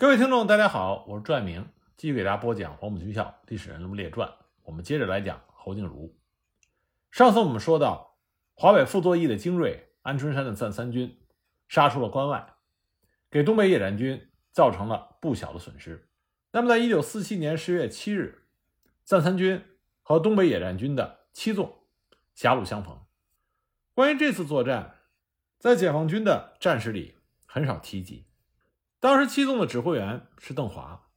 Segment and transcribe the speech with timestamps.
[0.00, 4.28] 各位听众，大家好，我是朱爱明，继续给大家播讲《黄埔军校历史人物列传》。
[4.62, 6.16] 我们接着来讲侯静茹。
[7.10, 8.16] 上次我们说到，
[8.54, 11.18] 华北傅作义的精锐安春山的赞三军
[11.66, 12.54] 杀出了关外，
[13.28, 16.08] 给东北野战军造成了不小的损失。
[16.52, 18.44] 那么，在一九四七年十月七日，
[19.02, 19.64] 赞三军
[20.04, 21.76] 和东北野战军的七纵
[22.36, 22.96] 狭路相逢。
[23.94, 24.94] 关于这次作战，
[25.58, 28.27] 在解放军的战史里很少提及。
[29.00, 31.08] 当时七纵的指挥员是邓华，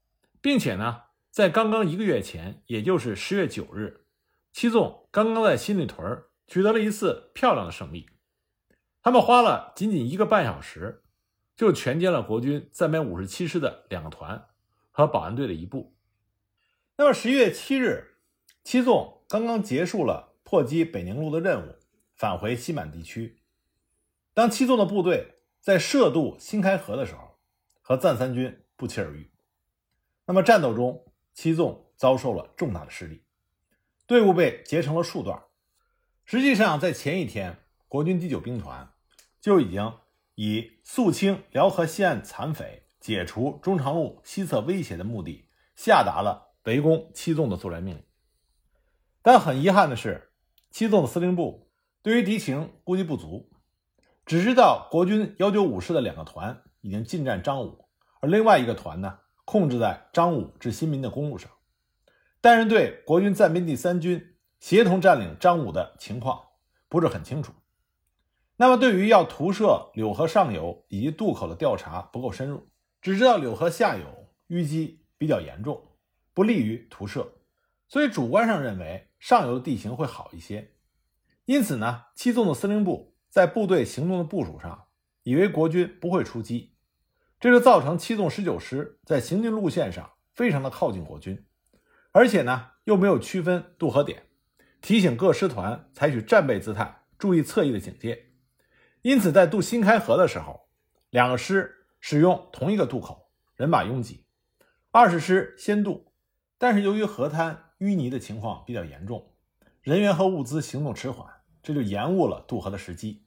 [0.41, 4.05] 并且呢，在刚刚一个月前，也就是十月九日，
[4.52, 8.09] 七纵刚刚在新里屯取得了一次漂亮的胜利。
[9.02, 11.03] 他们花了仅仅一个半小时，
[11.55, 14.48] 就全歼了国军三百五十七师的两个团
[14.91, 15.95] 和保安队的一部。
[16.98, 18.17] 那么十一月七日，
[18.63, 21.75] 七纵刚刚结束了破击北宁路的任务。
[22.13, 23.41] 返回西满地区，
[24.36, 27.30] 当七纵的部队在涉渡新开河的时候，
[27.91, 29.30] 和赞三军不期而遇。
[30.26, 33.22] 那么战斗中，七纵遭受了重大的失利，
[34.08, 35.44] 队伍被截成了数段。
[36.23, 37.58] 实际上，在前一天，
[37.89, 38.89] 国军第九兵团
[39.42, 39.94] 就已经
[40.36, 48.03] 以肃清辽河西岸残匪、解除中长路西侧威胁的目的，下达了围攻七纵的作战命令。
[49.22, 50.31] 但很遗憾的是，
[50.70, 51.70] 七纵的司令部。
[52.02, 53.52] 对于敌情估计不足，
[54.26, 57.85] 只知道国军幺九五师的两个团已经进占张武，
[58.19, 61.49] 而另外一个团呢，控制在张武至新民的公路上。
[62.41, 66.41] 但是对国军暂编第三军协同占领张武的情况
[66.89, 67.53] 不是很清楚。
[68.57, 72.67] 那么，对于要图射柳河上游以及渡口的调查不够深入，
[73.02, 75.81] 只知道柳河下游淤积比较严重，
[76.33, 77.31] 不利于图射，
[77.87, 80.73] 所以主观上认为上游的地形会好一些。
[81.45, 84.85] 因此呢，七纵的司令部在部队行动的部署上，
[85.23, 86.70] 以为国军不会出击，
[87.42, 91.44] 这就造成七纵十九师在行进路线上非常的靠近国军，
[92.11, 94.28] 而且呢又没有区分渡河点，
[94.80, 98.27] 提醒各师团采取战备姿态，注意侧翼的警戒。
[99.02, 100.70] 因此，在渡新开河的时候，
[101.10, 104.23] 两个师使用同一个渡口，人马拥挤。
[104.92, 106.14] 二十师先渡，
[106.60, 109.33] 但是由于河滩淤泥的情况比较严重，
[109.82, 111.27] 人员和物资行动迟缓。
[111.64, 113.26] 这就延误了渡河的时机。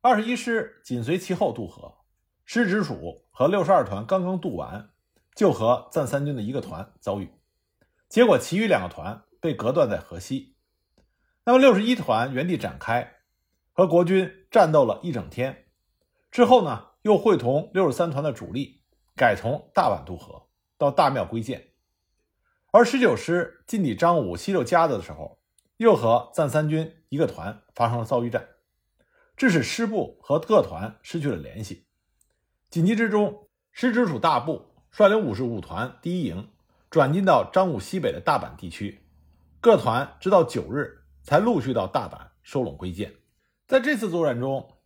[0.00, 1.98] 二十一师紧随其后渡河，
[2.44, 4.90] 师直属和六十二团刚刚渡完，
[5.34, 7.32] 就和赞三军的一个团遭遇，
[8.08, 10.54] 结果其余两个团被隔断在河西。
[11.44, 13.16] 那么六十一团原地展开，
[13.72, 15.64] 和国军战斗了一整天，
[16.30, 18.84] 之后呢，又会同六十三团的主力
[19.16, 20.46] 改从大宛渡河
[20.78, 21.70] 到大庙归建。
[22.70, 25.40] 而十九师进抵张武西六家子的时候。
[25.78, 28.46] 又和赞三军一个团发生了遭遇战，
[29.36, 31.88] 致使师部和各团失去了联系。
[32.72, 36.48] 紧急之中，师直属大部率领五十五团第一营
[36.88, 39.04] 转进到张武西北的大阪地区，
[39.60, 43.12] 各团直到九日才陆续到大阪收拢归建。
[43.66, 44.78] 在这次作战中，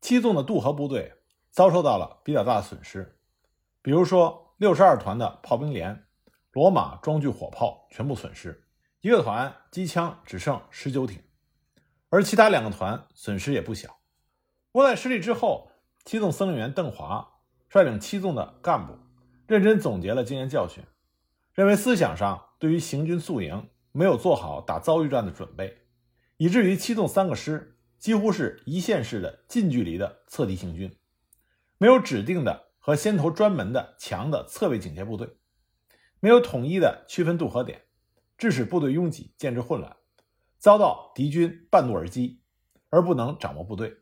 [0.00, 1.12] 七纵的渡河部队
[1.50, 3.18] 遭受到了比较大的损失，
[3.82, 6.06] 比如说六十二团的炮兵连、
[6.50, 8.64] 罗马装具火炮全部损失。
[9.02, 11.22] 一个团机枪只剩十九挺，
[12.08, 13.98] 而其他两个团损失也不小。
[14.72, 15.70] 窝在失利之后，
[16.06, 17.32] 七纵司令员邓华
[17.74, 18.96] 率领七纵的干部
[19.48, 20.84] 认真总结了经验教训，
[21.54, 25.78] 认为思想上对于行军宿营没有做好打遭遇战的准备，
[26.36, 30.96] 以至于七纵三个师几乎是一线式的近距离的侧敌行军，
[31.76, 35.36] 没有指定的和先头专门的强的侧位警戒部队，
[36.20, 37.82] 没有统一的区分渡河点。
[38.38, 39.96] 致使部队拥挤，建制混乱，
[40.58, 42.40] 遭到敌军半路而击，
[42.90, 43.96] 而不能掌握部队。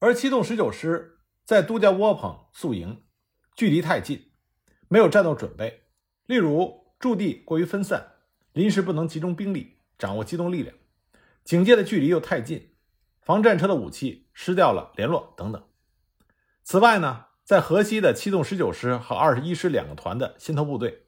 [0.00, 1.19] 而七纵十九师
[1.50, 3.02] 在都江窝棚宿营，
[3.56, 4.30] 距离太近，
[4.86, 5.82] 没有战斗准备。
[6.26, 8.12] 例如驻地过于分散，
[8.52, 10.76] 临时不能集中兵力掌握机动力量；
[11.42, 12.76] 警戒的距离又太近，
[13.20, 15.60] 防战车的武器失掉了联络等等。
[16.62, 21.06] 此外呢，在河西的七纵十九师和二十一师两个团的先头部队，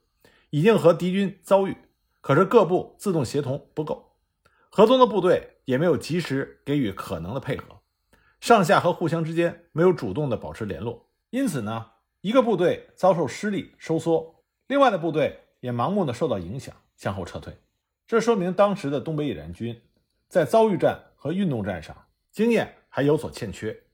[0.50, 1.76] 已经和敌军遭遇。
[2.20, 4.16] 可是各部自动协同不够，
[4.70, 7.81] 合作的部队也没有及时给予可能的配合，
[8.42, 11.92] 上下和互相之间没有主动的保持联络，因此呢，
[12.22, 17.56] 一个部队遭受失利收缩，另外的部队也盲目的受到影响向后撤退。
[18.04, 19.80] 这说明当时的东北野战军
[20.26, 21.96] 在遭遇战和运动战上
[22.32, 23.84] 经验还有所欠缺。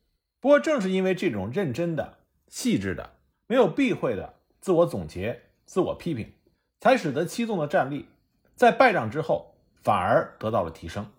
[0.40, 2.16] 不过正是因为这种认真的、
[2.46, 6.32] 细致的、没有避讳的自我总结、自我批评，
[6.80, 8.08] 才使得七纵的战力。
[8.54, 11.12] 在败仗之后，反而得到了提升，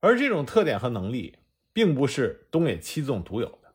[0.00, 1.38] 而这种特点和能力，
[1.78, 3.72] 并不是东野七纵独有的，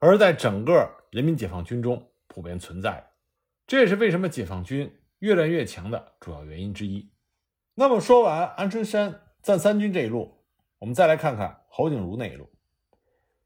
[0.00, 3.12] 而在整个人民解放军中普遍存在。
[3.68, 7.08] 这也是为什么解放军越战越强的主要原因之一。
[7.76, 10.42] 那么说完安春山赞三军这一路，
[10.80, 12.50] 我们再来看看侯景如那一路。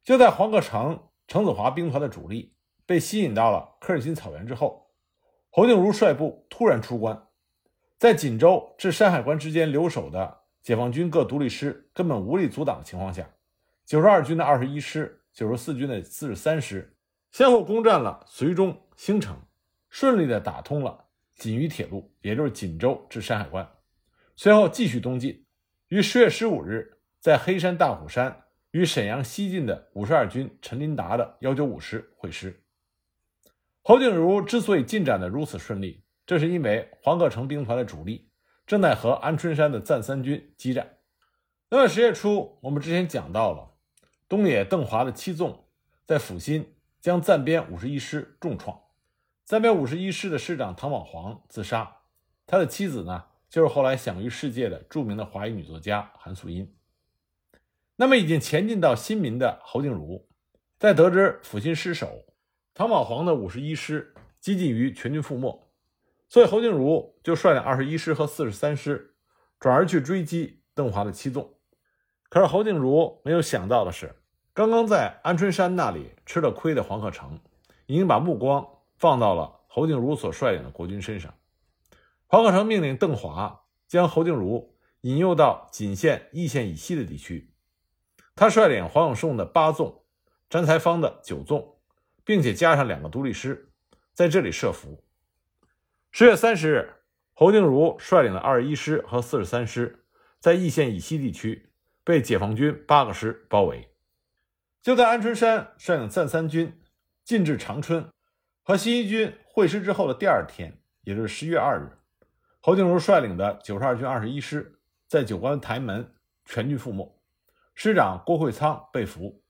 [0.02, 0.98] 就在黄克诚、
[1.28, 2.54] 程子华兵团的主力
[2.86, 4.94] 被吸引到了科尔沁草原之后，
[5.50, 7.26] 侯景如率部突然出关，
[7.98, 13.28] 在锦州至山海关之间留守的解放军各独立师根本无力阻挡的情况下，
[13.90, 16.96] 九十二军的二十一师、九十四军的四十三师
[17.32, 19.36] 先后攻占了绥中、兴城，
[19.88, 23.68] 顺利的打通了锦渝铁路，也就是锦州至山海关。
[24.36, 25.44] 随后继续东进，
[25.88, 32.62] 于十月十五日在黑山大虎山与沈阳西进的五十二军陈林达的幺九五师会师。
[33.82, 38.30] 侯景如之所以进展的如此顺利，这是因为黄克诚兵团的主力
[38.68, 40.98] 正在和安春山的赞三军激战。
[41.68, 43.66] 那么十月初，我们之前讲到了
[44.30, 45.64] 东野邓华的七纵
[46.06, 48.80] 在阜新将暂编五十一师重创，
[49.44, 51.96] 暂编五十一师的师长唐宝煌自杀，
[52.46, 53.24] 他的妻子呢？
[53.48, 56.72] 就是后来享誉世界的著名的华裔女作家韩素英。
[57.96, 60.28] 那么，已经前进到新民的侯静茹，
[60.78, 62.24] 在得知阜新失守，
[62.72, 65.72] 唐宝煌的五十一师几近于全军覆没，
[66.28, 69.16] 所以侯静茹就率领二十一师和四十三师
[69.58, 71.58] 转而去追击邓华的七纵。
[72.28, 74.14] 可是侯静茹没有想到的是，
[74.52, 77.38] 刚刚在安春山那里吃了亏的黄克诚，
[77.86, 78.66] 已经把目光
[78.96, 81.34] 放到了侯静茹所率领的国军身上。
[82.26, 87.52] 黄克诚命令邓华将侯静茹引诱到锦县易县以西的地区，
[88.34, 90.02] 他率领黄永胜的八纵、
[90.48, 91.76] 詹才芳的九纵，
[92.24, 93.72] 并且加上两个独立师，
[94.12, 95.04] 在这里设伏。
[96.10, 96.94] 十月三十日，
[97.34, 100.04] 侯静茹率领的二十一师和四十三师
[100.40, 101.70] 在易县以西地区
[102.02, 103.86] 被解放军八个师包围。
[104.82, 106.80] 就在安春山率领赞三军
[107.22, 108.10] 进至长春，
[108.62, 111.98] 和新一军会师之后的第二天，也就是十一月二日。
[112.60, 116.14] 侯静茹率领的九十二军二十一师在九关台门
[116.46, 117.20] 全军覆没，
[117.74, 119.42] 师长郭会仓被俘，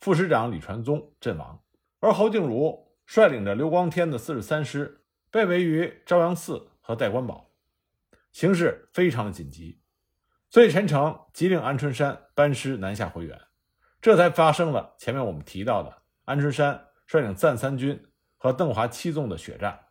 [0.00, 1.62] 副师长李传宗阵亡。
[2.00, 7.50] 而侯静茹率领着刘光天的四十三师被围于朝阳寺和代官堡，
[8.32, 9.82] 形势非常的紧急。
[10.48, 13.38] 所以陈诚急令安春山班师南下回援，
[14.00, 18.02] 这才发生了前面我们提到的安春山率领赞三军
[18.36, 19.86] 和邓华七纵的血战。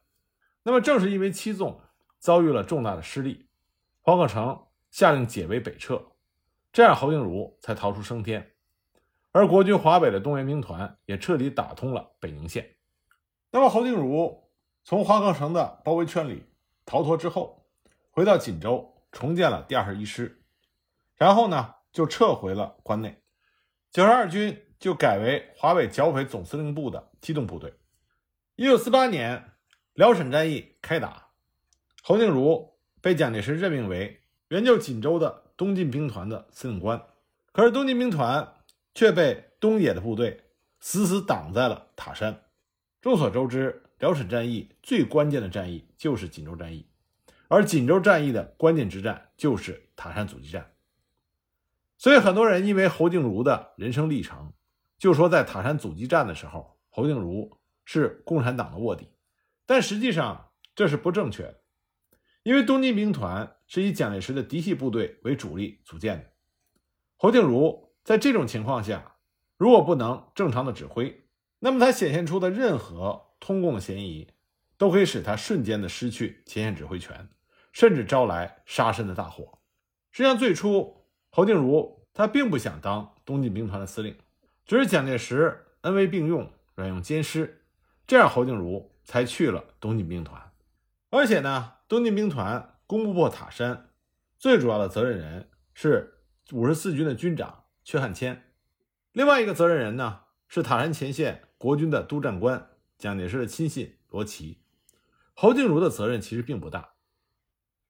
[0.63, 1.79] 那么正是因为七纵。
[2.19, 3.47] 遭遇了重大的失利，
[4.01, 6.01] 黄克诚下令解围北撤，
[6.73, 8.55] 这样侯静茹才逃出升天。
[9.31, 12.75] 而国军华北的动员兵团也彻底打通了北宁线。
[13.51, 14.49] 那么侯静茹
[14.83, 16.43] 从黄克诚的包围圈里
[16.85, 17.67] 逃脱之后，
[18.09, 20.41] 回到锦州重建了第二十一师，
[21.15, 23.21] 然后呢就撤回了关内，
[23.97, 27.73] 九十二军就改为华北剿匪总司令部的机动部队。
[28.55, 29.53] 一九四八年
[29.95, 31.29] 辽沈战役开打。
[32.03, 37.07] 侯静茹被蒋介石任命为援救锦州的东进兵团的司令官，
[37.51, 38.47] 可是东进兵团
[38.93, 40.43] 却被东野的部队
[40.79, 42.43] 死死挡在了塔山。
[43.01, 46.85] 众所周知，辽沈战役最关键的战役就是锦州战役，
[47.47, 50.71] 而锦州战役的关键之战就是塔山阻击战。
[51.97, 54.53] 所以，很多人因为侯静茹的人生历程，
[54.97, 59.09] 就说在塔山阻击战的时候，侯静茹是共产党的卧底，
[59.65, 61.61] 但实际上这是不正确的。
[62.43, 66.31] 因为东进兵团是以蒋介石的嫡系部队为主力组建的，
[67.17, 69.17] 侯静茹在这种情况下，
[69.57, 71.27] 如果不能正常的指挥，
[71.59, 74.31] 那么他显现出的任何通共的嫌疑，
[74.77, 77.27] 都可以使他瞬间的失去前线指挥权，
[77.73, 79.59] 甚至招来杀身的大祸。
[80.11, 80.96] 实际上，最初
[81.37, 84.17] 侯静茹他并不想当东进兵团的司令，
[84.65, 87.61] 只是蒋介石恩威并用，软用兼施，
[88.07, 90.51] 这样侯静茹才去了东进兵团。
[91.11, 93.91] 而且呢，东进兵团攻不破塔山，
[94.39, 96.21] 最主要的责任人是
[96.53, 98.39] 五十四军的军长阙汉骞，
[99.11, 102.67] 另外一个责任人呢是塔山前线国军的督战官
[102.97, 104.63] 蒋介石的亲信罗奇。
[105.35, 106.93] 侯静茹的责任其实并不大。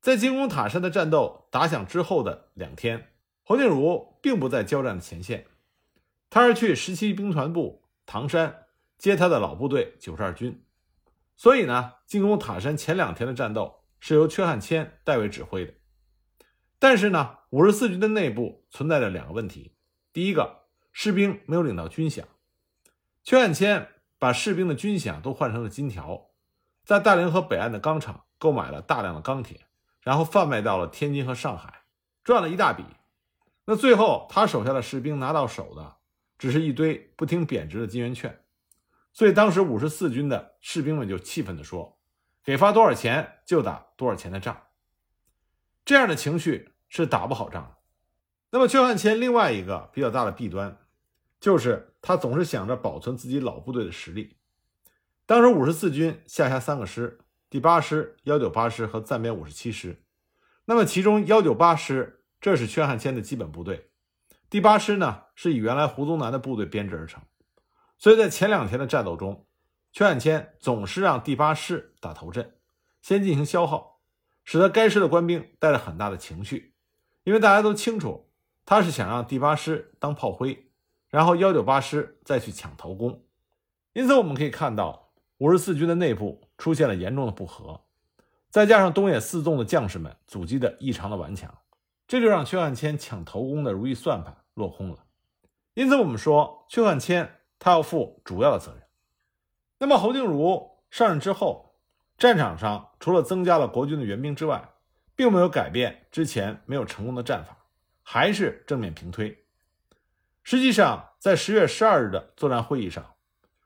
[0.01, 3.13] 在进攻塔山的战斗打响之后的两天，
[3.47, 5.45] 侯静茹并不在交战的前线，
[6.29, 8.65] 他是去十七兵团部唐山
[8.97, 10.65] 接他的老部队九十二军。
[11.37, 15.73] 所以呢，进攻塔山前两天的战斗是由阙汉骞代为指挥的。
[16.77, 19.77] 但是呢，五十四军的内部存在着两个问题：
[20.11, 22.25] 第一个，士兵没有领到军饷，
[23.23, 23.87] 阙汉骞
[24.19, 26.31] 把士兵的军饷都换成了金条，
[26.83, 29.61] 在大连河北岸的钢厂购买了大量的钢铁，
[30.01, 31.83] 然后贩卖到了天津和上海，
[32.25, 32.83] 赚了一大笔。
[33.69, 35.97] 那最后他手下的士兵拿到手的，
[36.37, 38.45] 只是一堆不听贬值的金圆券。
[39.11, 41.99] 所以当时五十四军的士兵们就气愤地说
[42.45, 44.57] ：“给发多少钱就打多少钱的仗。
[45.83, 47.75] 这样的情绪是打不好仗的。
[48.51, 50.77] 那么，阙汉骞另外一个比较大的弊端，
[51.41, 54.37] 就是他总是想着保存自己老部队的实力。
[55.25, 57.19] 当时五十四军下辖三个师：
[57.49, 60.01] 第八师、幺九八师和暂编五十七师。
[60.63, 63.89] 那么，其中幺九八师这是阙汉骞的基本部队，
[64.49, 67.21] 第八师呢是以原来胡宗南的部队编制而成。
[67.97, 69.45] 所以在前两天的战斗中，
[69.93, 72.55] 阙汉骞总是让第八师打头阵，
[73.01, 74.01] 先进行消耗，
[74.43, 76.75] 使得该师的官兵带着很大的情绪，
[77.23, 78.29] 因为大家都清楚，
[78.65, 80.69] 他是想让第八师当炮灰，
[81.09, 83.23] 然后幺九八师再去抢头功。
[83.93, 87.81] 因此，我们可以看到五十四军的内部出现了严重的不和，
[88.51, 91.57] 再加上东野四纵的将士们阻击的异常的顽强，
[92.07, 95.03] 这就让阙汉谦抢头功的如意算盘落空了。
[95.73, 98.81] 因此，我们说阙汉谦他要负主要的责任。
[99.77, 101.75] 那么侯静茹上任之后，
[102.17, 104.69] 战场上除了增加了国军的援兵之外，
[105.15, 107.57] 并没有改变之前没有成功的战法，
[108.01, 109.45] 还是正面平推。
[110.43, 113.15] 实际上，在十月十二日的作战会议上，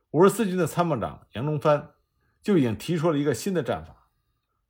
[0.09, 1.91] 五十四军的参谋长杨中藩
[2.41, 4.07] 就已经提出了一个新的战法，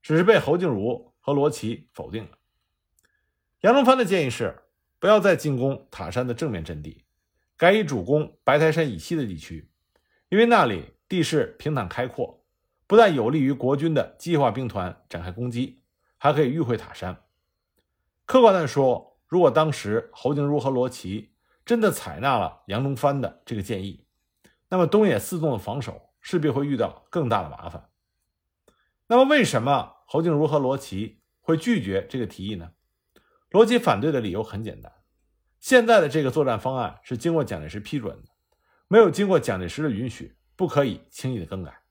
[0.01, 2.37] 只是被侯静茹和罗奇否定了。
[3.61, 4.63] 杨忠藩的建议是，
[4.99, 7.03] 不要再进攻塔山的正面阵地，
[7.57, 9.69] 改以主攻白台山以西的地区，
[10.29, 10.93] 因为那里。
[11.11, 12.45] 地势平坦开阔，
[12.87, 15.81] 不但有利于国军的机械化兵团展开攻击，
[16.17, 17.25] 还可以迂回塔山。
[18.25, 21.33] 客观地说，如果当时侯景如和罗奇
[21.65, 24.05] 真的采纳了杨忠藩的这个建议，
[24.69, 27.89] 那么东野四纵的防守势必会遇到更大的麻烦。
[29.07, 32.71] 那么，为什么侯景如和罗奇会拒绝这个提议呢？
[33.51, 34.91] 罗奇反对的理由很简单：
[35.59, 38.29] 现在的这个作战方案是经过蒋介石批准的，
[38.87, 40.35] 没有经过蒋介石的允许。
[40.53, 41.81] 不可以轻易的更改。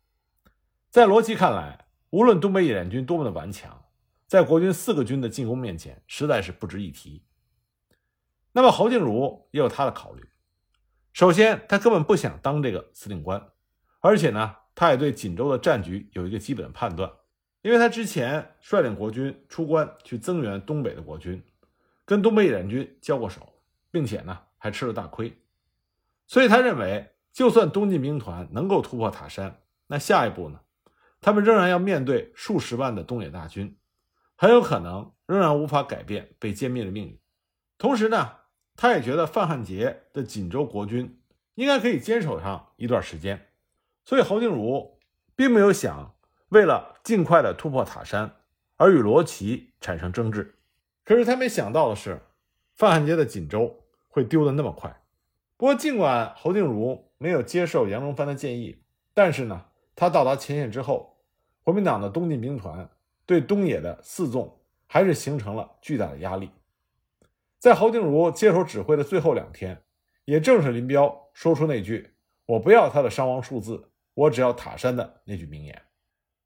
[0.90, 3.86] 在罗奇看来，无论东北野战军多么的顽强，
[4.28, 7.24] 在国军四个军的进攻面前，实在是不值一提。
[8.52, 10.22] 那么侯静茹也有他的考虑。
[11.12, 13.44] 首先，他根本不想当这个司令官，
[13.98, 17.10] 而且呢，他也对锦州的战局有一个基本判断，
[17.62, 21.42] 因为他之前率领国军出关去增援东北的国军，
[22.10, 23.54] 跟东北野战军交过手，
[23.92, 25.32] 并且呢，还吃了大亏，
[26.26, 27.08] 所以他认为。
[27.32, 30.62] 就算东进兵团能够突破塔山，那下一步呢？
[31.20, 33.78] 他们仍然要面对数十万的东野大军，
[34.34, 37.16] 很有可能仍然无法改变被歼灭的命运。
[37.78, 38.32] 同时呢，
[38.74, 41.22] 他也觉得范汉杰的锦州国军
[41.54, 43.46] 应该可以坚守上一段时间。
[44.04, 44.98] 所以侯静茹
[45.36, 46.16] 并没有想
[46.48, 48.38] 为了尽快的突破塔山
[48.76, 50.56] 而与罗琦产生争执。
[51.10, 52.20] 可是他没想到的是，
[52.76, 55.02] 范汉杰的锦州会丢的那么快。
[55.56, 57.10] 不过，尽管侯静茹。
[57.18, 58.78] 没有接受杨荣藩的建议，
[59.12, 61.18] 但是呢，他到达前线之后，
[61.62, 62.88] 国民党的东进兵团
[63.26, 66.48] 对东野的四纵还是形成了巨大的压力。
[67.58, 69.82] 在侯静茹接手指挥的最后两天，
[70.24, 72.14] 也正是林彪说出那句
[72.46, 75.82] “我不要他的伤亡数字，我只要塔山”的那句名言。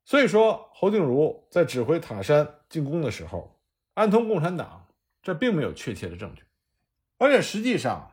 [0.04, 3.53] 所以说，侯静茹在指挥塔山进攻的时候，
[3.94, 4.86] 安通共产党，
[5.22, 6.44] 这并没有确切的证据，
[7.18, 8.10] 而且实际上。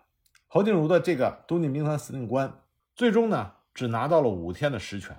[0.54, 2.62] 侯静茹的这个东进兵团司令官，
[2.94, 5.16] 最终呢只拿到了五天的实权。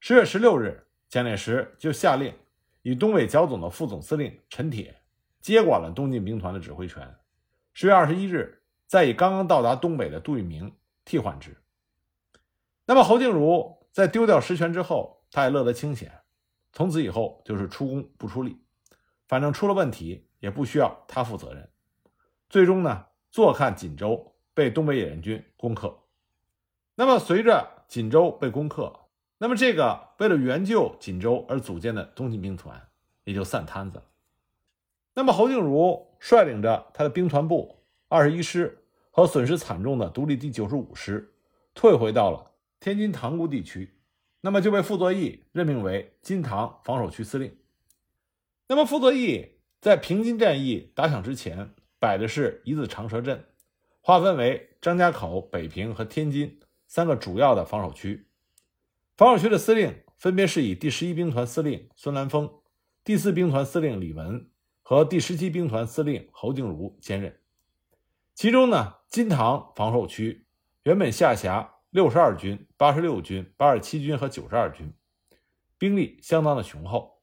[0.00, 2.34] 十月十六日，蒋介石就下令
[2.80, 5.02] 以东北剿总的副总司令陈铁
[5.42, 7.14] 接管了东进兵团的指挥权。
[7.74, 11.54] 十月二十一日，再以刚刚到达东北的杜聿明替换之。
[12.86, 16.10] 那么侯静茹在丢掉实权之后，他也乐得清闲，
[16.72, 18.58] 从此以后就是出工不出力，
[19.32, 21.66] 反正出了问题也不需要他负责任。
[22.50, 23.06] 最终呢？
[23.30, 26.00] 坐看锦州被东北野战军攻克，
[26.96, 28.94] 那么随着锦州被攻克，
[29.38, 32.78] 那么这个为了援救锦州而组建的东进兵团
[33.24, 34.04] 也就散摊子了。
[35.14, 41.32] 那么侯静茹率领着他的兵团部二十一师和损失惨重的独立第九十五师
[41.72, 43.94] 退回到了天津塘沽地区，
[44.42, 47.56] 那么就被傅作义任命为金塘防守区司令。
[48.72, 51.74] 那么傅作义在平津战役打响之前。
[51.98, 53.44] 摆的是一字长蛇阵，
[54.00, 58.26] 划分为张家口、北平和天津三个主要的防守区。
[59.14, 62.50] 防守区的司令分别是以第十一兵团司令孙兰峰、
[63.04, 64.48] 第四兵团司令李文
[64.80, 67.38] 和第十七兵团司令侯静茹兼任。
[68.34, 70.46] 其中呢，金塘防守区
[70.84, 74.90] 原本下辖六十二军、八十六军、八十七军和九十二军，
[75.76, 77.21] 兵力相当的雄厚。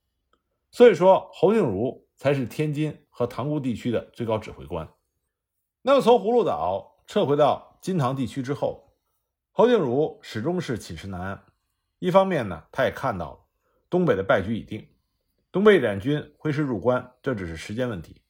[0.71, 3.05] 所以说，侯静茹才是天津。
[3.19, 4.87] 和塘沽地区的最高指挥官。
[5.81, 8.95] 那么，从葫芦岛撤回到金塘地区之后，
[9.51, 11.43] 侯静茹始终是寝食难安。
[11.97, 13.39] 一方面呢，他也看到了
[13.89, 14.87] 东北的败局已定，
[15.51, 18.21] 东北野战军挥师入关，这只是时间问题。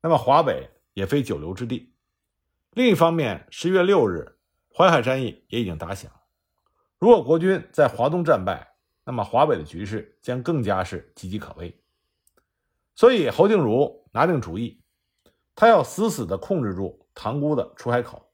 [0.00, 1.94] 那么华北也非久留之地。
[2.72, 4.36] 另一方面，十月六日，
[4.76, 6.10] 淮海战役也已经打响。
[6.98, 8.73] 如果国军在华东战败，
[9.04, 11.78] 那么华北的局势将更加是岌岌可危。
[12.94, 14.80] 所以侯静茹拿定主意，
[15.54, 18.30] 他要死死地控制住塘沽的出海口。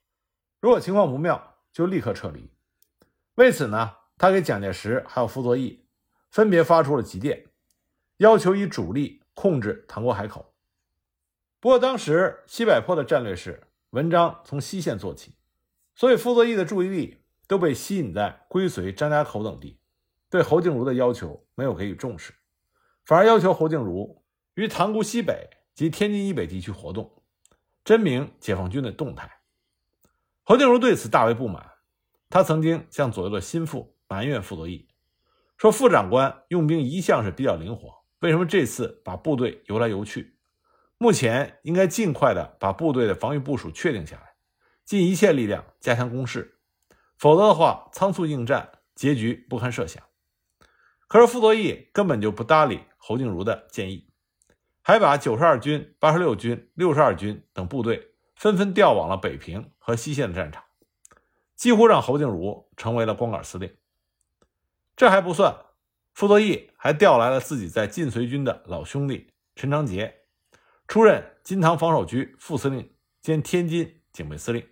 [0.61, 2.51] 如果情况不妙，就立刻撤离。
[3.35, 5.85] 为此呢，他给蒋介石还有傅作义
[6.31, 7.47] 分别发出了急电，
[8.19, 10.55] 要求以主力控制塘沽海口。
[11.59, 13.65] 不过当时西柏坡的战略是。
[13.91, 15.35] 文章从西线做起，
[15.97, 19.80] 所以傅作义的注意力都被吸引在归绥、张家口等地，
[20.31, 22.33] 对侯静茹的要求没有给予重视，
[23.05, 24.23] 反而要求侯静茹
[24.55, 27.23] 于塘沽西北及天津以北地区活动，
[27.85, 29.29] 真名解放军的动态。
[30.45, 31.73] 侯静茹对此大为不满，
[32.29, 34.89] 他曾经向左右的心腹埋怨傅作义，
[35.57, 40.37] 说：“傅长官用兵一向是比较灵活，为什么这次把部队游来游去？”
[40.99, 44.35] 目前应该尽快的把部队的防御部署确定下来，
[44.85, 46.59] 尽一切力量加强攻势，
[47.17, 50.03] 否则的话，仓促应战，结局不堪设想。
[51.11, 54.09] 可是傅作义根本就不搭理侯静茹的建议，
[54.81, 60.63] 还把九十二军、八十六军、六十二军等部队纷纷调往了北平和西线的战场，
[61.57, 63.75] 几乎让侯静茹成为了光杆司令。
[64.95, 65.53] 这还不算，
[66.15, 70.15] 傅作义还调来了自己在晋绥军的老兄弟陈长捷。
[70.87, 72.89] 出任金塘防守局副司令
[73.21, 74.65] 兼天津警备司令，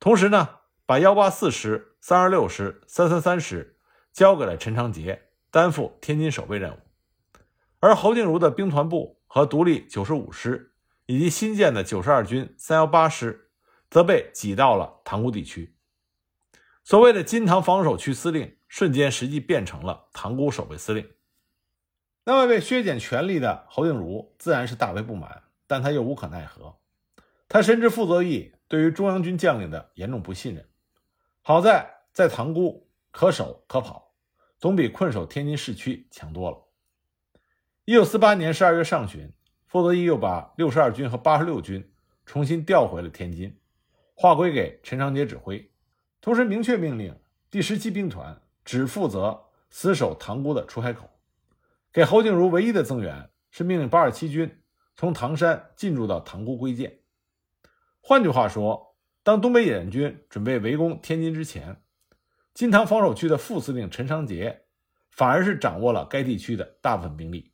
[0.00, 3.78] 同时呢，把幺八四师、三二六师、三三三师
[4.10, 6.78] 交给了陈长捷，担负天津守备任务。
[7.78, 10.74] 而侯静茹的兵团部和独立九十五师
[11.06, 13.52] 以及新建的九十二军三幺八师，
[13.88, 15.76] 则被挤到了塘沽地区。
[16.82, 21.08] 所谓的金塘防守区司令，瞬间实际变成了塘沽守备司令。
[22.24, 26.76] 那么被削减权力的侯静茹自然是大为不满，但他又无可奈何。
[27.48, 30.68] 他深知傅作义对于中央军将领的严重不信任。
[31.42, 34.13] 好在在塘沽可守可跑，
[34.64, 36.56] 总比困守天津市区强多了。
[37.84, 39.30] 一九四八年十二月上旬，
[39.66, 41.92] 傅作义又把六十二军和八十六军
[42.24, 43.58] 重新调回了天津，
[44.14, 45.70] 划归给陈长捷指挥，
[46.22, 47.14] 同时明确命令
[47.50, 51.10] 第十七兵团只负责死守塘沽的出海口。
[51.92, 54.62] 给侯静茹唯一的增援是命令八十七军
[54.96, 57.00] 从唐山进驻到塘沽归建。
[58.00, 61.83] 换句话说，当东北野战军准备围攻天津之前，
[62.54, 64.66] 金塘防守区的副司令陈昌杰
[65.10, 67.52] 反而是掌握了该地区的大部分兵力，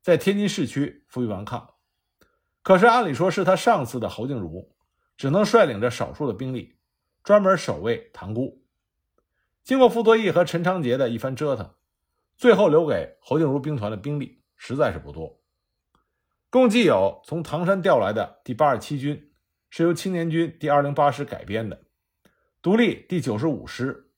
[0.00, 1.74] 在天津市区负隅顽抗。
[2.62, 4.74] 可是按理说是他上司的侯静茹
[5.16, 6.78] 只能率领着少数的兵力
[7.22, 8.64] 专门守卫塘沽。
[9.62, 11.74] 经过傅作义和陈昌杰的一番折腾。
[12.34, 15.40] 最后留给侯静茹兵团的兵力实在是不多，
[16.50, 19.30] 共计有从唐山调来的第八十七军，
[19.70, 21.84] 是由青年军第二零八师改编的，
[22.60, 24.10] 独立第九十五师、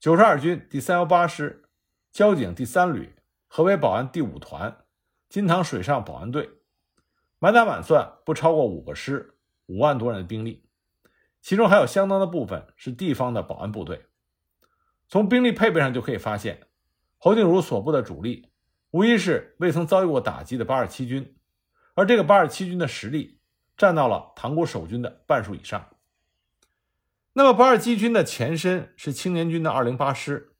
[0.00, 1.64] 九十二军第三幺八师、
[2.12, 3.16] 交警第三旅、
[3.48, 4.84] 河北保安第五团、
[5.28, 6.48] 金塘水上保安队，
[7.40, 9.34] 满打满算不超过五个师，
[9.66, 10.64] 五万多人的兵力，
[11.40, 14.06] 其中还有相当的部分是地方的保安部队。
[15.08, 16.68] 从兵力配备上就可以发现。
[17.16, 18.52] 侯静茹所部的主力，
[18.92, 21.36] 无疑是未曾遭遇过打击的八十七军，
[21.96, 23.40] 而这个八十七军的实力
[23.76, 25.84] 占到了塘沽守军的半数以上。
[27.38, 30.56] 那么八二七军的前身是青年军的二零八师，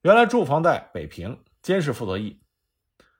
[0.00, 2.40] 原来驻防在北平，监视傅作义，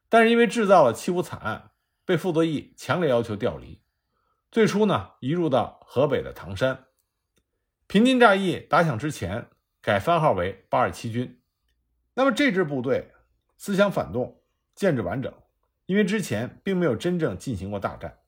[0.08, 1.72] 但是因为制造了七五惨案，
[2.06, 3.82] 被傅作义强烈要求调离，
[4.50, 6.86] 最初呢移入到河北的唐山。
[7.86, 9.50] 平津战役打响之前，
[9.82, 11.42] 改番号为八二七军。
[12.14, 13.12] 那么这支部队
[13.58, 14.40] 思想反动，
[14.74, 15.30] 建制完整，
[15.84, 18.20] 因为之前并没有真正进行过大战。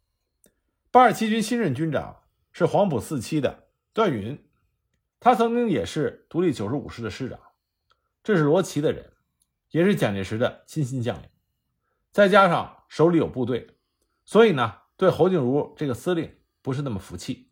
[0.90, 4.45] 八二七军新任军长是黄埔四期的段云，
[5.18, 7.38] 他曾经也是独立九十五师的师长，
[8.22, 9.12] 这是罗奇的人，
[9.70, 11.28] 也是蒋介石的亲信将领。
[12.12, 13.76] 再加上手里有部队，
[14.24, 17.50] 所以呢，对侯静茹这个司令不是那么服气。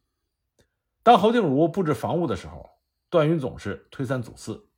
[1.03, 2.71] 当侯静茹布置防务的时候，
[3.11, 4.69] 段云总是推三阻四。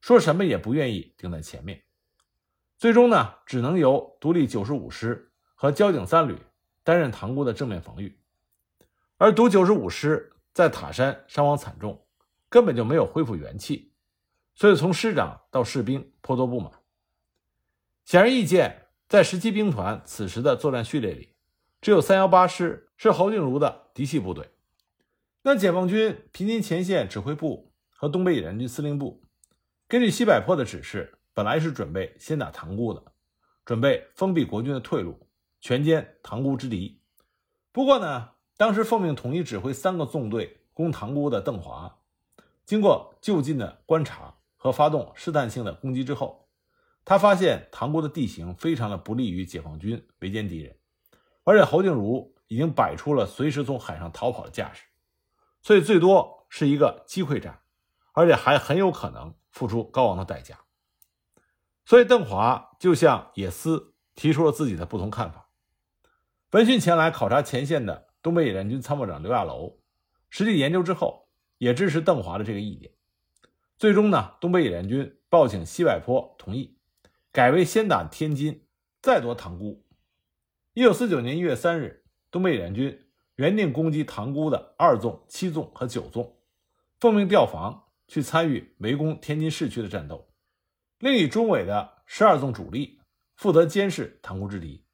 [0.00, 1.82] 说什么也不愿意顶在前面，
[2.76, 6.38] 最终呢，只能由独立九十五师和交警三旅
[6.84, 8.16] 担任塘沽的正面防御，
[9.16, 12.06] 而独九十五师在塔山伤亡惨重，
[12.48, 13.92] 根本就没有恢复元气，
[14.54, 16.72] 所以从师长到士兵颇多不满。
[18.04, 21.34] 显而易见，在十七兵团此时的作战序列里，
[21.80, 24.50] 只有三幺八师是侯静茹的嫡系部队。
[25.42, 29.22] 那解放军平津前线指挥部和东北野战军司令部。
[29.86, 33.02] 根据西柏坡的指示，本来是准备先打塘沽的，
[33.64, 35.28] 准备封闭国军的退路，
[35.60, 37.00] 全歼塘沽之敌。
[37.72, 41.98] 不过呢，当时奉命统一指挥三个纵队攻塘沽的邓华，
[42.68, 46.50] 经过就近的观察和发动试探性的攻击之后，
[47.02, 50.76] 他发现塘沽的地形非常的不利于解放军围歼敌人，
[51.44, 54.82] 而且侯静茹已经摆出了随时从海上逃跑的架势，
[55.62, 57.58] 所以最多是一个击溃战，
[58.12, 60.58] 而且还很有可能付出高昂的代价。
[61.86, 65.48] 所以邓华就向野司提出了自己的不同看法。
[66.50, 69.78] 闻讯前来考察前线的东北野战军参谋长刘亚楼，
[70.28, 71.27] 实际研究之后
[71.58, 72.92] 也支持邓华的这个意见。
[73.76, 76.78] 最终呢，东北野战军报请西柏坡同意，
[77.30, 78.64] 改为先打天津，
[79.00, 79.84] 再夺塘沽。
[80.74, 86.36] 一九四九年一月三日，东北野战军原定攻击塘沽的二纵、七纵和九纵，
[86.98, 90.28] 奉命调防去参与围攻天津市区的战斗，
[90.98, 93.00] 另以中委的十二纵主力
[93.36, 94.84] 负责监视塘沽之敌。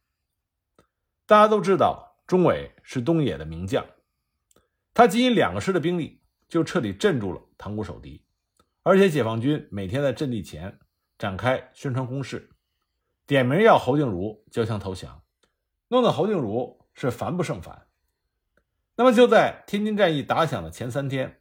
[1.26, 3.86] 大家都知道，钟伟是东野的名将，
[4.92, 8.24] 他仅以两个师的兵力就彻底镇住了塘沽守敌，
[8.82, 10.78] 而且解放军每天在阵地前
[11.18, 12.50] 展开宣传攻势，
[13.26, 15.22] 点名要侯静茹交枪投降，
[15.88, 17.86] 弄得侯静茹是烦不胜烦。
[18.96, 21.38] 那么就在天津战役打响的前三天，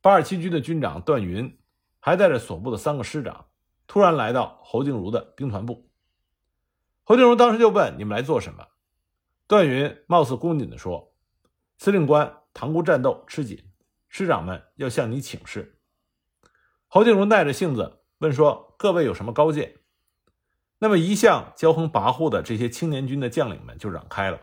[0.00, 1.58] 八二七军的军长段云
[1.98, 3.46] 还带着所部的三个师长，
[3.86, 5.88] 突然来到侯静茹的兵团部。
[7.04, 8.66] 侯静茹当时就问：“你们来做什么？”
[9.46, 11.14] 段云貌似恭谨地说
[11.78, 13.62] ：“司令官，塘沽战斗吃紧，
[14.16, 15.80] 师长们要向你请示。”
[16.86, 19.80] 侯静茹耐着性子问说：“各位有什么高见？”
[20.78, 24.40] 那么一向骄横跋扈的这些青年军的将领们就嚷开了。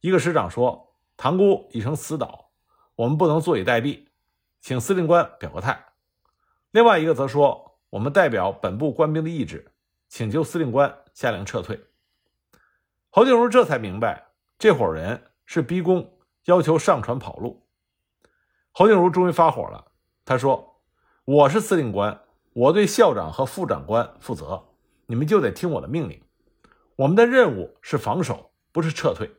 [0.00, 2.50] 一个师长说：“塘沽已成死岛，
[2.96, 4.08] 我们不能坐以待毙，
[4.60, 5.92] 请司令官表个态。”
[6.72, 9.70] 另外一个则说：“我们代表本部官兵的意志，
[10.08, 11.80] 请求司令官下令撤退。”
[13.10, 17.68] 侯静茹这才明白，这伙人是逼宫，要求上船跑路。
[18.72, 19.92] 侯静茹终于发火了，
[20.24, 20.80] 他说
[21.24, 24.68] ：“我是司令官，我对校长和副长官负责，
[25.06, 26.22] 你们就得听我的命令。
[26.96, 29.30] 我们的任务是防守，不是撤退。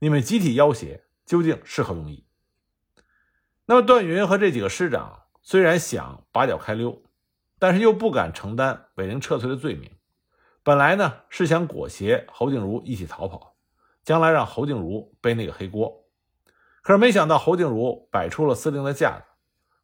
[0.00, 2.26] 你们集体要挟，究竟是何用意？”
[3.66, 7.02] 那么，段云和这几个师长虽然想拔脚开溜，
[7.58, 9.90] 但是又不敢承担违令撤退的罪名。
[10.62, 13.56] 本来呢是想裹挟侯静茹一起逃跑，
[14.02, 16.05] 将来让侯静茹背那个黑锅，
[16.86, 19.24] 可是没想到侯静茹摆出了司令的架子，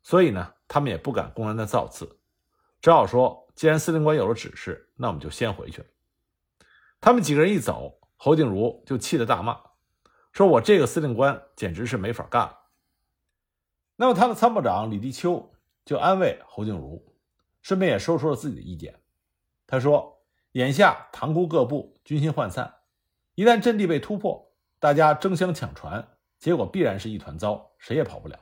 [0.04, 2.20] 所以呢他们也不敢公然的造次，
[2.80, 5.88] 只好说既然司令官有了指示，那我们就先回去了。
[7.00, 9.60] 他们几个人一走，侯静茹就气得大骂，
[10.30, 12.56] 说我这个司令官简直是没法干了。
[13.96, 15.52] 那么他的参谋长李立秋
[15.84, 17.04] 就安慰侯静茹，
[17.62, 19.00] 顺便也说出了自己的意见，
[19.66, 20.22] 他说。
[20.52, 22.74] 眼下塘沽各部军心涣散，
[23.36, 26.06] 一旦阵地被突破，大家争相抢船，
[26.42, 28.36] 结果必然是一团糟，谁也跑不了。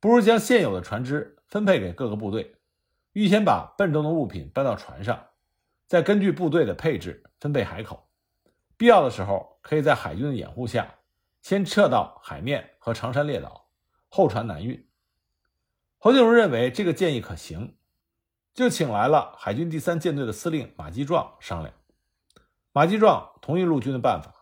[0.00, 2.56] 不如将现有的船只分配给各个部队，
[3.14, 5.28] 预先把笨重的物品搬到船上，
[5.86, 8.06] 再根据部队的配置分配海口。
[8.76, 10.96] 必要的时候，可以在海军的掩护下，
[11.40, 13.70] 先撤到海面和长山列岛，
[14.10, 14.86] 后船南运。
[15.96, 17.78] 侯静茹认为这个建议可行。
[18.52, 21.74] 就请来了海军第三舰队的司令马基壮商量。
[22.72, 24.34] 马基壮同意陆军的办法，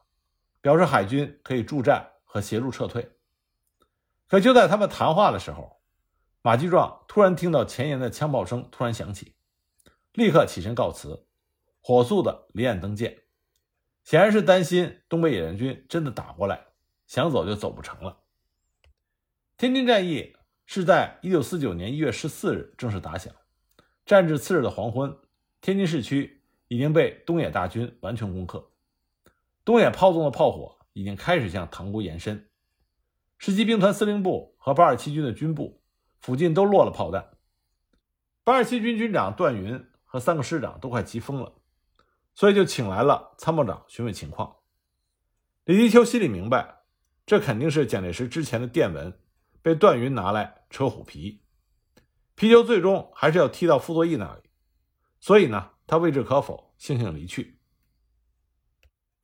[0.61, 3.13] 表示海军可以助战和协助撤退。
[4.27, 5.81] 可就在他们谈话的时候，
[6.43, 9.37] 马基壮突然听到前沿的枪炮声突然响起，
[10.15, 11.29] 立刻起身告辞，
[11.81, 13.23] 火速的离岸登舰，
[14.03, 16.67] 显然是担心东北野战军真的打过来，
[17.07, 18.19] 想走就走不成了。
[19.57, 20.35] 天津战役
[20.67, 23.33] 是在一九四九年一月十四日正式打响。
[24.05, 25.17] 战至次日的黄昏，
[25.61, 28.73] 天津市区已经被东野大军完全攻克。
[29.65, 32.49] 东野炮纵的炮火已经开始向塘沽延伸。
[33.37, 35.83] 十七兵团司令部和八二七军的军部
[36.19, 37.37] 附近都落了炮弹。
[38.43, 41.53] 八二七军军长段云和三个师长都快急疯了，
[42.35, 44.57] 所以就请来了参谋长询问情况。
[45.65, 46.83] 李立秋心里明白，
[47.27, 49.19] 这肯定是蒋介石之前的电文
[49.63, 51.43] 被段云拿来扯虎皮。
[52.35, 54.43] 皮球最终还是要踢到傅作义那里，
[55.21, 57.59] 所以呢，他未置可否，悻悻离去。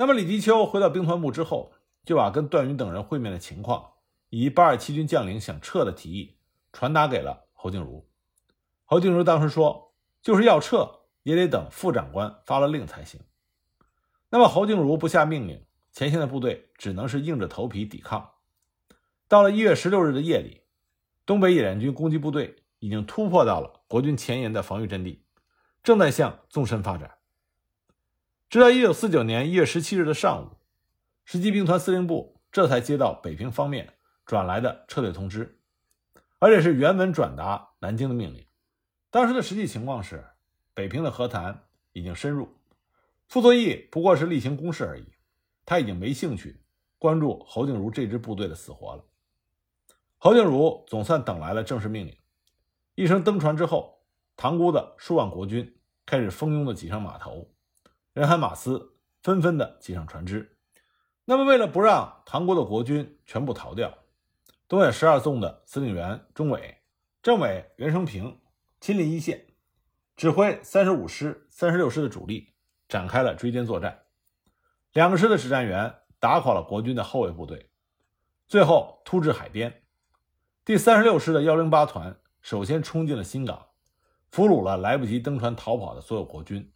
[0.01, 1.75] 那么李迪秋回到兵团部之后，
[2.07, 3.85] 就把跟段云等人会面的情况，
[4.31, 6.39] 以及八二七军将领想撤的提议
[6.73, 8.09] 传达给了侯静茹。
[8.87, 13.21] 侯静茹当时说，就是要撤，也得等副长官发了令才行。
[14.31, 18.31] 那么侯静茹不下命令，前线的部队只能是硬着头皮抵抗。
[19.29, 20.63] 到了一月十六日的夜里，
[21.27, 22.57] 东北野战军攻击部队。
[22.79, 25.23] 已经突破到了国军前沿的防御阵地，
[25.83, 27.20] 正在向纵深发展。
[28.51, 30.57] 直到一九四九年一月十七日的上午，
[31.25, 33.95] 十七兵团司令部这才接到北平方面
[34.27, 35.61] 转来的撤退通知，
[36.41, 38.45] 而且是原文转达南京的命令。
[39.09, 40.27] 当时的实际情况是，
[40.75, 42.49] 北平的和谈已经深入，
[43.29, 45.05] 傅作义不过是例行公事而已，
[45.65, 46.61] 他已经没兴趣
[46.99, 49.05] 关注侯静茹这支部队的死活了。
[50.19, 52.17] 侯静茹总算等来了正式命令，
[52.97, 54.01] 一声登船之后，
[54.35, 55.73] 塘沽的数万国军
[56.05, 57.49] 开始蜂拥的挤上码头，
[58.13, 60.57] 人海马嘶，纷纷的挤上船只。
[61.25, 63.99] 那么，为了不让唐国的国军全部逃掉，
[64.67, 66.79] 东野十二纵的司令员钟伟、
[67.23, 68.41] 政委袁生平
[68.81, 69.47] 亲临一线，
[70.17, 72.53] 指挥三十五师、三十六师的主力
[72.89, 74.07] 展开了追歼作战。
[74.93, 77.71] 两个师的指战员打垮了国军的后卫部队，
[78.49, 79.85] 最后突至海边。
[80.65, 83.69] 第三十六师的幺零八团首先冲进了新港，
[84.33, 86.73] 俘虏了来不及登船逃跑的所有国军，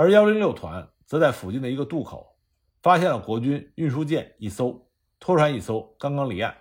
[0.00, 2.38] 而幺零六团则在附近的一个渡口
[2.80, 6.56] 发现了国军运输舰一艘、拖船一艘刚刚离岸。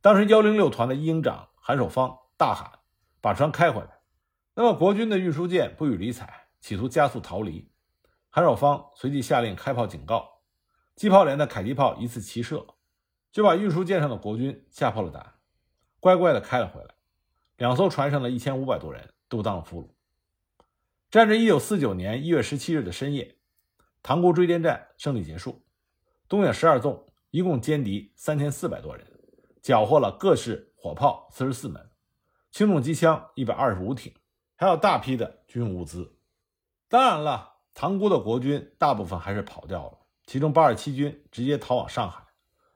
[0.00, 2.78] 当时幺零六团的一营长韩守芳大喊
[3.20, 4.00] ：“把船开回来！”
[4.56, 6.26] 那么国军的运输舰不予理睬，
[6.58, 7.70] 企图加速逃离。
[8.30, 10.40] 韩守芳随即下令开炮警告，
[10.96, 12.66] 机炮连的迫击炮一次齐射，
[13.30, 15.34] 就把运输舰上的国军吓破了胆。
[16.00, 16.94] 乖乖的开了回来，
[17.58, 19.97] 两艘船上的一千五百多人都当了俘虏。
[21.10, 23.38] 战至一九四九年一月十七日的深夜，
[24.02, 25.64] 塘沽追歼战胜利结束，
[26.28, 29.06] 东野十二纵一共歼敌三千四百多人，
[29.62, 31.90] 缴获了各式火炮四十四门，
[32.50, 34.12] 轻重机枪一百二十五挺，
[34.54, 36.14] 还有大批的军用物资。
[36.90, 42.22] 当然了，塘沽的国军大部分还是跑掉了，其中八十七军直接逃往上海，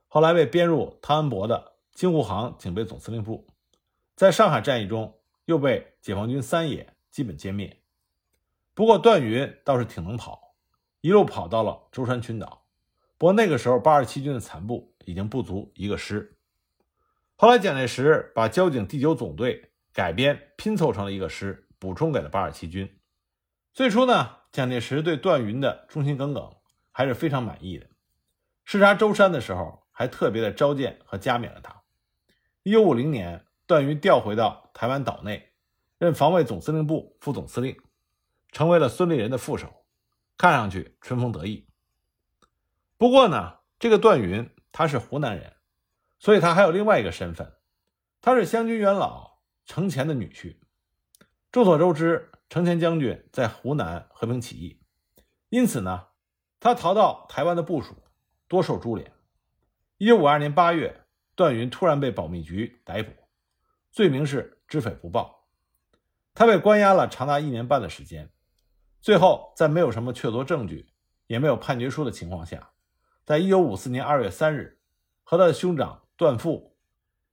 [0.09, 1.73] 后来被编入汤恩伯的。
[1.93, 3.47] 京沪杭警备总司令部
[4.17, 7.82] 在上海战役中又被解放军三野基本歼灭。
[8.75, 10.55] 不过段云倒是挺能跑，
[11.01, 12.67] 一路跑到了舟山群岛。
[13.19, 16.39] 不过那个时候八十七军的残部已经不足一个师。
[17.37, 22.99] 后来蒋介石把交警第九总队改编拼凑成了一个师，补充给了八十七军。
[23.75, 26.55] 最初呢，蒋介石对段云的忠心耿耿
[26.91, 27.87] 还是非常满意的。
[28.65, 31.83] 视察舟山的时候，还特别的召见和加冕了他。
[32.63, 35.53] 一九五零年，段云调回到台湾岛内，
[35.99, 37.77] 任防卫总司令部副总司令，
[38.53, 39.85] 成为了孙立人的副手，
[40.39, 41.67] 看上去春风得意。
[42.97, 45.57] 不过呢，这个段云他是湖南人，
[46.21, 47.53] 所以他还有另外一个身份，
[48.21, 50.59] 他是湘军元老程潜的女婿。
[51.51, 54.81] 众所周知，程潜将军在湖南和平起义，
[55.49, 56.07] 因此呢，
[56.61, 57.97] 他逃到台湾的部署
[58.47, 59.13] 多受株连。
[59.99, 61.01] 一九五二年八月。
[61.35, 63.11] 段云突然被保密局逮捕，
[63.91, 65.49] 罪名是知匪不报。
[66.35, 68.31] 他被关押了长达一年半的时间，
[69.03, 70.89] 最后在没有什么确凿证据，
[71.27, 72.71] 也没有判决书的情况下，
[73.25, 74.79] 在一九五四年二月三日，
[75.25, 76.77] 和他的兄长段富、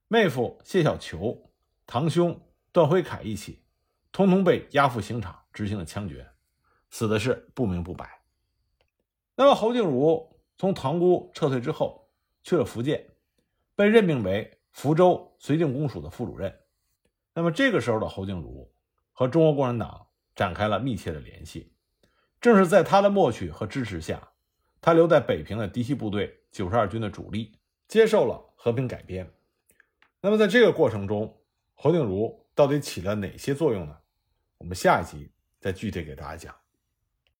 [0.08, 1.48] 妹夫谢小球、
[1.86, 2.38] 堂兄
[2.72, 3.62] 段辉凯一起，
[4.10, 6.28] 通通被押赴刑场执行了枪决，
[6.90, 8.20] 死的是不明不白。
[9.36, 12.10] 那么侯静茹从塘沽撤退之后，
[12.42, 13.06] 去了福建。
[13.76, 16.54] 被任命为福州绥靖公署的副主任。
[17.32, 18.70] 那么这个时候的侯静茹
[19.12, 20.08] 和中国共产党
[20.40, 21.70] 展开了密切的联系。
[22.40, 24.30] 正是在他的默许和支持下，
[24.80, 27.52] 他留在北平的嫡系部队九十二军的主力
[27.86, 29.30] 接受了和平改编。
[30.22, 31.42] 那么在这个过程中，
[31.74, 33.94] 侯静茹到底起了哪些作用呢？
[34.56, 36.59] 我们下一集再具体给大家讲。